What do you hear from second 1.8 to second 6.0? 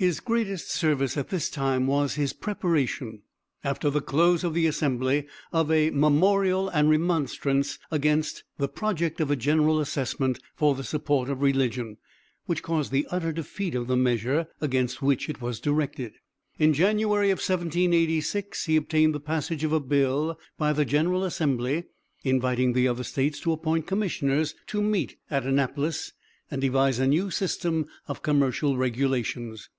was his preparation, after the close of the assembly, of a